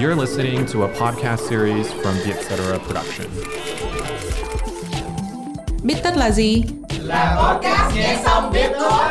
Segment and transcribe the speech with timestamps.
[0.00, 2.56] You're listening to a podcast series from the Etc.
[2.86, 3.26] Production.
[5.82, 6.62] Biết tất là gì?
[7.00, 9.02] Là podcast nghe xong biết thôi.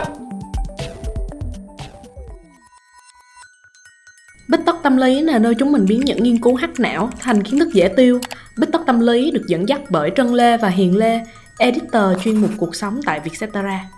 [4.47, 7.43] Bích tất tâm lý là nơi chúng mình biến những nghiên cứu hắc não thành
[7.43, 8.19] kiến thức dễ tiêu.
[8.57, 11.21] Bích tất tâm lý được dẫn dắt bởi Trân Lê và Hiền Lê,
[11.57, 13.89] editor chuyên mục cuộc sống tại Vietcetera.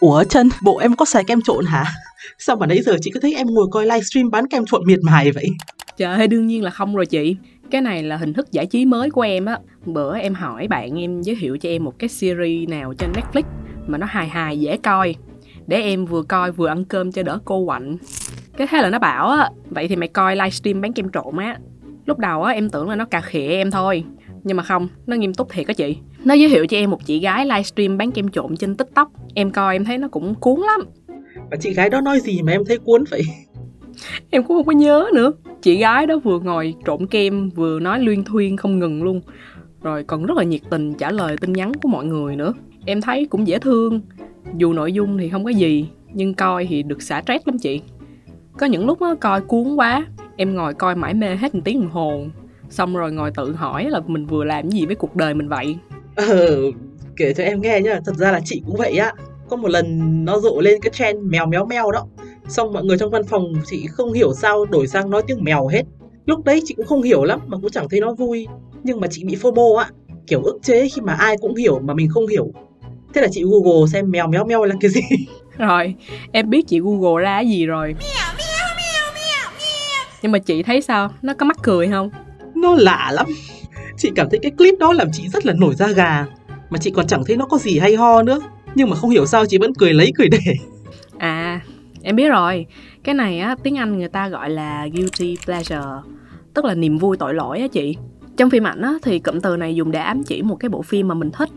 [0.00, 1.84] Ủa Trân, bộ em có xài kem trộn hả?
[2.38, 4.98] Sao mà nãy giờ chị cứ thấy em ngồi coi livestream bán kem trộn miệt
[5.02, 5.48] mài vậy?
[5.96, 7.36] Trời ơi, đương nhiên là không rồi chị.
[7.70, 9.58] Cái này là hình thức giải trí mới của em á.
[9.86, 13.42] Bữa em hỏi bạn em giới thiệu cho em một cái series nào trên Netflix
[13.86, 15.14] mà nó hài hài dễ coi.
[15.66, 17.96] Để em vừa coi vừa ăn cơm cho đỡ cô quạnh.
[18.56, 21.58] Cái thế là nó bảo á, vậy thì mày coi livestream bán kem trộn á.
[22.06, 24.04] Lúc đầu á em tưởng là nó cà khịa em thôi.
[24.44, 25.96] Nhưng mà không, nó nghiêm túc thiệt á chị.
[26.24, 29.08] Nó giới thiệu cho em một chị gái livestream bán kem trộn trên TikTok.
[29.34, 30.80] Em coi em thấy nó cũng cuốn lắm.
[31.50, 33.22] Và chị gái đó nói gì mà em thấy cuốn vậy?
[34.30, 35.32] Em cũng không có nhớ nữa.
[35.62, 39.20] Chị gái đó vừa ngồi trộn kem vừa nói luyên thuyên không ngừng luôn.
[39.82, 42.52] Rồi còn rất là nhiệt tình trả lời tin nhắn của mọi người nữa.
[42.86, 44.00] Em thấy cũng dễ thương.
[44.56, 47.80] Dù nội dung thì không có gì, nhưng coi thì được xả stress lắm chị.
[48.58, 51.80] Có những lúc đó, coi cuốn quá, em ngồi coi mãi mê hết một tiếng
[51.80, 52.24] đồng hồ.
[52.70, 55.76] Xong rồi ngồi tự hỏi là mình vừa làm gì với cuộc đời mình vậy.
[56.16, 56.56] Ờ,
[57.16, 59.12] kể cho em nghe nhá, thật ra là chị cũng vậy á.
[59.48, 62.06] Có một lần nó rộ lên cái trend mèo méo meo đó.
[62.48, 65.66] Xong mọi người trong văn phòng chị không hiểu sao đổi sang nói tiếng mèo
[65.66, 65.82] hết.
[66.26, 68.46] Lúc đấy chị cũng không hiểu lắm mà cũng chẳng thấy nó vui.
[68.82, 69.90] Nhưng mà chị bị FOMO á,
[70.26, 72.52] kiểu ức chế khi mà ai cũng hiểu mà mình không hiểu.
[73.14, 75.00] Thế là chị Google xem mèo méo meo là cái gì.
[75.58, 75.94] Rồi,
[76.32, 77.94] em biết chị Google ra cái gì rồi.
[80.22, 81.10] Nhưng mà chị thấy sao?
[81.22, 82.10] Nó có mắc cười không?
[82.54, 83.26] Nó lạ lắm.
[83.96, 86.26] Chị cảm thấy cái clip đó làm chị rất là nổi da gà.
[86.70, 88.40] Mà chị còn chẳng thấy nó có gì hay ho nữa.
[88.78, 90.38] Nhưng mà không hiểu sao chị vẫn cười lấy cười để.
[91.18, 91.60] À,
[92.02, 92.66] em biết rồi.
[93.04, 95.80] Cái này á, tiếng Anh người ta gọi là guilty pleasure.
[96.54, 97.96] Tức là niềm vui tội lỗi á chị.
[98.36, 100.82] Trong phim ảnh á, thì cụm từ này dùng để ám chỉ một cái bộ
[100.82, 101.48] phim mà mình thích.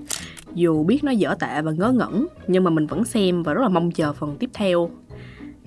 [0.53, 3.61] Dù biết nó dở tệ và ngớ ngẩn, nhưng mà mình vẫn xem và rất
[3.61, 4.89] là mong chờ phần tiếp theo.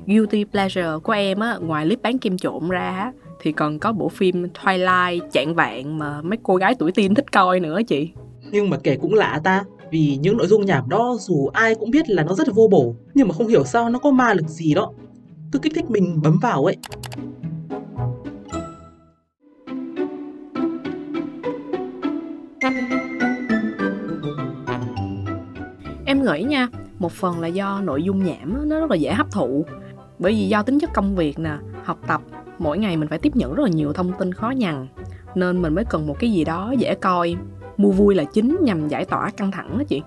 [0.06, 3.93] Guilty pleasure của em á, ngoài clip bán kem trộn ra á, thì còn có
[3.93, 8.10] bộ phim Twilight chạng vạn mà mấy cô gái tuổi teen thích coi nữa chị.
[8.50, 11.91] Nhưng mà kể cũng lạ ta vì những nội dung nhảm đó dù ai cũng
[11.91, 14.34] biết là nó rất là vô bổ Nhưng mà không hiểu sao nó có ma
[14.34, 14.93] lực gì đó
[15.53, 16.77] Cứ kích thích mình bấm vào ấy
[26.06, 26.69] Em nghĩ nha,
[26.99, 29.65] một phần là do nội dung nhảm nó rất là dễ hấp thụ.
[30.19, 32.21] Bởi vì do tính chất công việc nè, học tập,
[32.59, 34.87] mỗi ngày mình phải tiếp nhận rất là nhiều thông tin khó nhằn.
[35.34, 37.37] Nên mình mới cần một cái gì đó dễ coi,
[37.77, 40.03] mua vui là chính nhằm giải tỏa căng thẳng đó chị.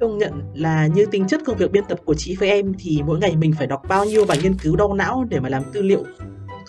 [0.00, 3.02] Công nhận là như tính chất công việc biên tập của chị với em Thì
[3.06, 5.62] mỗi ngày mình phải đọc bao nhiêu bài nghiên cứu đau não để mà làm
[5.72, 6.04] tư liệu.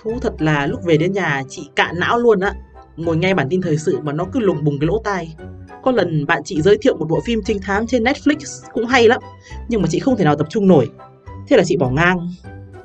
[0.02, 2.54] Thú thật là lúc về đến nhà chị cạn não luôn á.
[2.96, 5.36] Ngồi nghe bản tin thời sự mà nó cứ lùng bùng cái lỗ tai.
[5.84, 9.08] Có lần bạn chị giới thiệu một bộ phim trinh thám trên Netflix cũng hay
[9.08, 9.22] lắm
[9.70, 10.90] Nhưng mà chị không thể nào tập trung nổi.
[11.48, 12.30] Thế là chị bỏ ngang.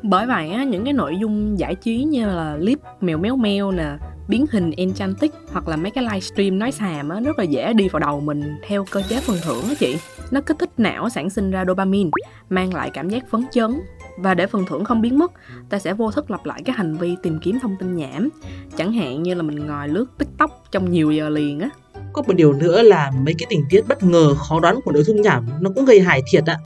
[0.03, 3.71] Bởi vậy á, những cái nội dung giải trí như là clip mèo méo meo
[3.71, 3.97] nè,
[4.29, 7.89] biến hình enchantic hoặc là mấy cái livestream nói xàm á rất là dễ đi
[7.89, 9.97] vào đầu mình theo cơ chế phần thưởng á chị.
[10.31, 12.11] Nó kích thích não sản sinh ra dopamine,
[12.51, 13.81] mang lại cảm giác phấn chấn.
[14.19, 15.33] Và để phần thưởng không biến mất,
[15.69, 18.29] ta sẽ vô thức lặp lại cái hành vi tìm kiếm thông tin nhảm.
[18.77, 21.69] Chẳng hạn như là mình ngồi lướt TikTok trong nhiều giờ liền á.
[22.13, 25.03] Có một điều nữa là mấy cái tình tiết bất ngờ khó đoán của nội
[25.03, 26.59] dung nhảm nó cũng gây hài thiệt ạ.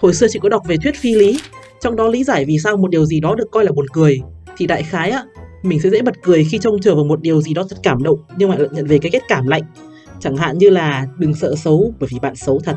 [0.00, 1.40] Hồi xưa chị có đọc về thuyết phi lý,
[1.80, 4.20] trong đó lý giải vì sao một điều gì đó được coi là buồn cười.
[4.56, 5.24] Thì đại khái á,
[5.63, 8.03] mình sẽ dễ bật cười khi trông chờ vào một điều gì đó thật cảm
[8.03, 9.63] động nhưng mà lại nhận về cái kết cảm lạnh.
[10.19, 12.75] Chẳng hạn như là đừng sợ xấu bởi vì bạn xấu thật.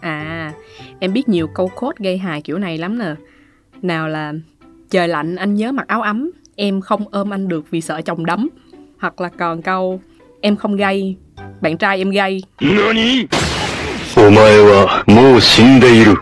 [0.00, 0.52] À,
[1.00, 3.14] em biết nhiều câu code gây hài kiểu này lắm nè.
[3.82, 4.32] Nào là
[4.90, 8.26] trời lạnh anh nhớ mặc áo ấm, em không ôm anh được vì sợ chồng
[8.26, 8.48] đấm.
[8.98, 10.00] Hoặc là còn câu
[10.40, 11.16] em không gay,
[11.60, 12.42] bạn trai em gay.
[12.60, 13.28] 何
[14.16, 16.16] お前はもう死んでいる。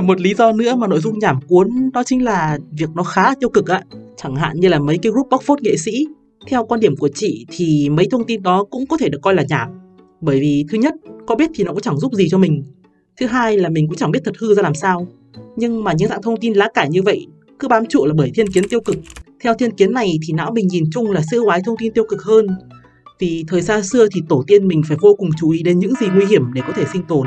[0.00, 3.02] Và một lý do nữa mà nội dung nhảm cuốn đó chính là việc nó
[3.02, 3.82] khá là tiêu cực ạ.
[4.16, 6.06] Chẳng hạn như là mấy cái group bóc phốt nghệ sĩ.
[6.46, 9.34] Theo quan điểm của chị thì mấy thông tin đó cũng có thể được coi
[9.34, 9.68] là nhảm.
[10.20, 10.94] Bởi vì thứ nhất,
[11.26, 12.62] có biết thì nó cũng chẳng giúp gì cho mình.
[13.20, 15.08] Thứ hai là mình cũng chẳng biết thật hư ra làm sao.
[15.56, 17.26] Nhưng mà những dạng thông tin lá cải như vậy
[17.58, 18.96] cứ bám trụ là bởi thiên kiến tiêu cực.
[19.40, 22.04] Theo thiên kiến này thì não mình nhìn chung là siêu quái thông tin tiêu
[22.08, 22.46] cực hơn.
[23.18, 25.92] Vì thời xa xưa thì tổ tiên mình phải vô cùng chú ý đến những
[26.00, 27.26] gì nguy hiểm để có thể sinh tồn.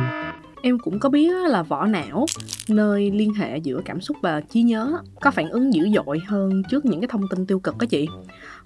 [0.66, 2.26] Em cũng có biết là vỏ não,
[2.70, 6.64] nơi liên hệ giữa cảm xúc và trí nhớ có phản ứng dữ dội hơn
[6.70, 8.08] trước những cái thông tin tiêu cực đó chị.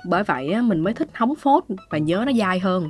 [0.06, 2.90] Bởi vậy mình mới thích hóng phốt và nhớ nó dai hơn.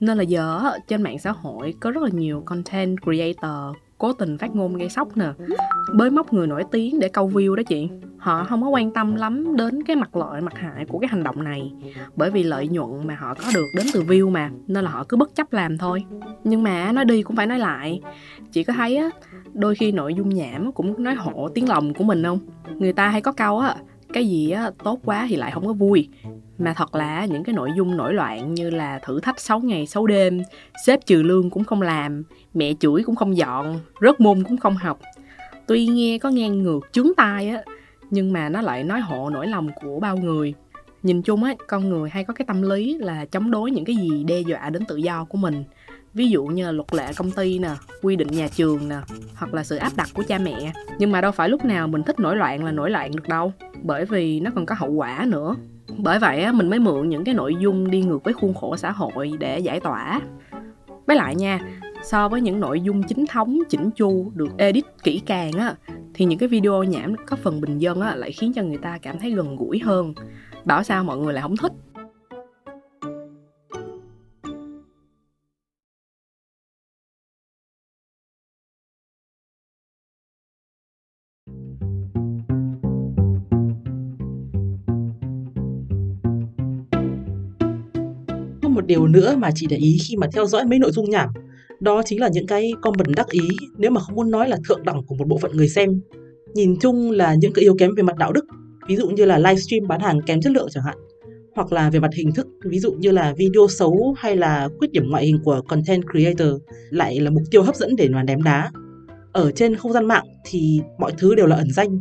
[0.00, 4.38] Nên là giờ trên mạng xã hội có rất là nhiều content creator cố tình
[4.38, 5.26] phát ngôn gây sốc nè.
[5.94, 7.88] Bới móc người nổi tiếng để câu view đó chị.
[8.18, 11.22] Họ không có quan tâm lắm đến cái mặt lợi, mặt hại của cái hành
[11.22, 11.72] động này.
[12.16, 15.04] Bởi vì lợi nhuận mà họ có được đến từ view mà, nên là họ
[15.08, 16.04] cứ bất chấp làm thôi.
[16.44, 18.00] Nhưng mà nói đi cũng phải nói lại.
[18.52, 19.10] Chị có thấy á,
[19.52, 22.38] đôi khi nội dung nhảm cũng nói hộ tiếng lòng của mình không?
[22.74, 23.76] Người ta hay có câu á
[24.14, 26.08] cái gì á, tốt quá thì lại không có vui.
[26.58, 29.86] Mà thật là những cái nội dung nổi loạn như là thử thách 6 ngày
[29.86, 30.42] 6 đêm,
[30.86, 32.24] sếp trừ lương cũng không làm,
[32.54, 35.00] mẹ chửi cũng không dọn, rớt môn cũng không học.
[35.66, 37.62] Tuy nghe có ngang ngược chướng tai á,
[38.10, 40.54] nhưng mà nó lại nói hộ nỗi lòng của bao người.
[41.02, 43.96] Nhìn chung á, con người hay có cái tâm lý là chống đối những cái
[43.96, 45.64] gì đe dọa đến tự do của mình
[46.14, 47.70] ví dụ như là luật lệ công ty nè,
[48.02, 48.96] quy định nhà trường nè,
[49.34, 50.72] hoặc là sự áp đặt của cha mẹ.
[50.98, 53.52] Nhưng mà đâu phải lúc nào mình thích nổi loạn là nổi loạn được đâu,
[53.82, 55.54] bởi vì nó còn có hậu quả nữa.
[55.98, 58.90] Bởi vậy mình mới mượn những cái nội dung đi ngược với khuôn khổ xã
[58.90, 60.20] hội để giải tỏa.
[61.06, 61.60] Với lại nha,
[62.04, 65.74] so với những nội dung chính thống, chỉnh chu, được edit kỹ càng á,
[66.14, 68.98] thì những cái video nhảm có phần bình dân á, lại khiến cho người ta
[68.98, 70.14] cảm thấy gần gũi hơn.
[70.64, 71.72] Bảo sao mọi người lại không thích?
[88.74, 91.28] Một điều nữa mà chị để ý khi mà theo dõi mấy nội dung nhảm,
[91.80, 93.48] đó chính là những cái comment đắc ý,
[93.78, 96.00] nếu mà không muốn nói là thượng đẳng của một bộ phận người xem.
[96.54, 98.44] Nhìn chung là những cái yếu kém về mặt đạo đức,
[98.88, 100.96] ví dụ như là livestream bán hàng kém chất lượng chẳng hạn,
[101.54, 104.92] hoặc là về mặt hình thức, ví dụ như là video xấu hay là khuyết
[104.92, 106.48] điểm ngoại hình của content creator
[106.90, 108.70] lại là mục tiêu hấp dẫn để mà ném đá.
[109.32, 112.00] Ở trên không gian mạng thì mọi thứ đều là ẩn danh,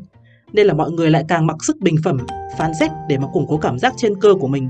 [0.53, 2.17] nên là mọi người lại càng mặc sức bình phẩm,
[2.57, 4.69] phán xét để mà củng cố cảm giác trên cơ của mình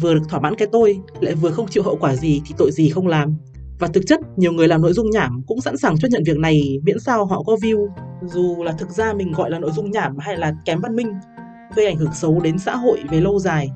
[0.00, 2.70] vừa được thỏa mãn cái tôi, lại vừa không chịu hậu quả gì thì tội
[2.72, 3.36] gì không làm.
[3.78, 6.38] Và thực chất, nhiều người làm nội dung nhảm cũng sẵn sàng chấp nhận việc
[6.38, 7.88] này, miễn sao họ có view.
[8.22, 11.12] Dù là thực ra mình gọi là nội dung nhảm hay là kém văn minh,
[11.74, 13.68] gây ảnh hưởng xấu đến xã hội về lâu dài.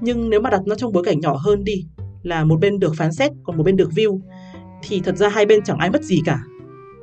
[0.00, 1.86] Nhưng nếu mà đặt nó trong bối cảnh nhỏ hơn đi,
[2.22, 4.20] là một bên được phán xét, còn một bên được view,
[4.82, 6.40] thì thật ra hai bên chẳng ai mất gì cả.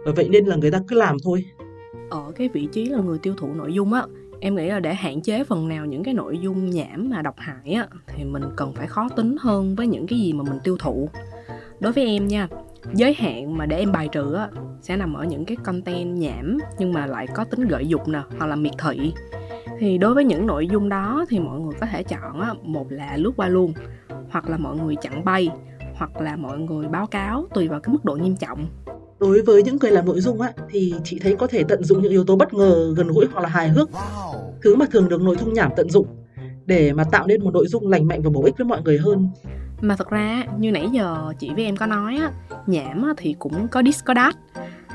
[0.06, 1.46] Bởi vậy nên là người ta cứ làm thôi.
[2.10, 4.04] Ở cái vị trí là người tiêu thụ nội dung á
[4.42, 7.36] em nghĩ là để hạn chế phần nào những cái nội dung nhảm mà độc
[7.38, 10.60] hại á, thì mình cần phải khó tính hơn với những cái gì mà mình
[10.64, 11.10] tiêu thụ.
[11.80, 12.48] Đối với em nha,
[12.94, 14.50] giới hạn mà để em bài trừ á,
[14.82, 18.22] sẽ nằm ở những cái content nhảm nhưng mà lại có tính gợi dục nè,
[18.38, 19.14] hoặc là miệt thị.
[19.80, 22.92] Thì đối với những nội dung đó thì mọi người có thể chọn á, một
[22.92, 23.74] là lướt qua luôn,
[24.30, 25.50] hoặc là mọi người chặn bay,
[25.96, 28.66] hoặc là mọi người báo cáo tùy vào cái mức độ nghiêm trọng
[29.20, 32.02] đối với những người làm nội dung á thì chị thấy có thể tận dụng
[32.02, 33.90] những yếu tố bất ngờ gần gũi hoặc là hài hước.
[34.64, 36.08] Thứ mà thường được nội dung nhảm tận dụng
[36.66, 38.98] để mà tạo nên một nội dung lành mạnh và bổ ích với mọi người
[38.98, 39.30] hơn.
[39.82, 42.32] Mà thật ra như nãy giờ chị với em có nói á
[42.68, 44.36] nhảm á, thì cũng có dis có đát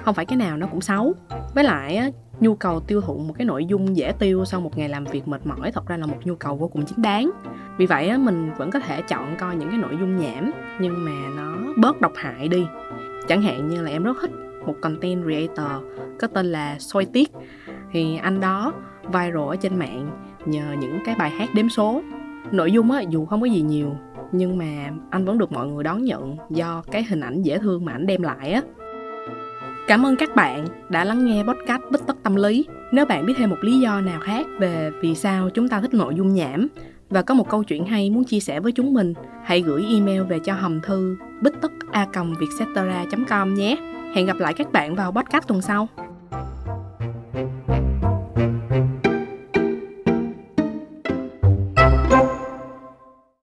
[0.03, 1.15] không phải cái nào nó cũng xấu.
[1.55, 2.11] Với lại á,
[2.41, 5.29] nhu cầu tiêu thụ một cái nội dung dễ tiêu sau một ngày làm việc
[5.29, 7.31] mệt mỏi thật ra là một nhu cầu vô cùng chính đáng.
[7.79, 10.51] Vì vậy á, mình vẫn có thể chọn coi những cái nội dung nhảm
[10.81, 12.67] nhưng mà nó bớt độc hại đi
[13.29, 14.31] chẳng hạn như là em rất thích
[14.67, 15.83] một content creator
[16.19, 17.31] có tên là soi tiết.
[17.93, 18.73] Thì anh đó
[19.07, 20.11] viral ở trên mạng
[20.47, 22.03] nhờ những cái bài hát đếm số.
[22.53, 23.97] Nội dung á, dù không có gì nhiều,
[24.33, 27.85] nhưng mà anh vẫn được mọi người đón nhận do cái hình ảnh dễ thương
[27.85, 28.63] mà anh đem lại á.
[29.87, 32.67] Cảm ơn các bạn đã lắng nghe podcast Bích Tất Tâm Lý.
[32.93, 35.95] Nếu bạn biết thêm một lý do nào khác về vì sao chúng ta thích
[35.95, 36.69] nội dung nhảm
[37.15, 40.23] và có một câu chuyện hay muốn chia sẻ với chúng mình, hãy gửi email
[40.23, 42.07] về cho hòm thư bích tất a
[43.29, 43.77] com nhé.
[44.15, 45.89] Hẹn gặp lại các bạn vào podcast tuần sau.